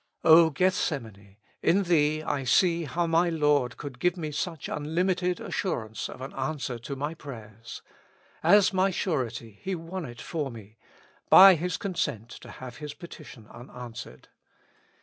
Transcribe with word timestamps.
O 0.23 0.49
Gethsemane! 0.49 1.35
in 1.61 1.83
thee 1.83 2.23
I 2.23 2.43
see 2.43 2.85
how 2.85 3.05
my 3.05 3.29
Lord 3.29 3.77
could 3.77 3.99
give 3.99 4.17
me 4.17 4.31
such 4.31 4.67
unlimited 4.67 5.39
assurance 5.39 6.09
of 6.09 6.21
an 6.21 6.33
answer 6.33 6.79
to 6.79 6.95
my 6.95 7.13
prayers. 7.13 7.83
As 8.41 8.73
my 8.73 8.89
surety 8.89 9.59
He 9.61 9.75
won 9.75 10.05
it 10.05 10.19
for 10.19 10.49
me, 10.49 10.77
by 11.29 11.53
His 11.53 11.77
consent 11.77 12.29
to 12.29 12.49
have 12.49 12.77
His 12.77 12.95
petition 12.95 13.45
unanswered. 13.51 14.29